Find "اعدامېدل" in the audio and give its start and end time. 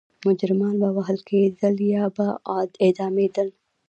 2.81-3.47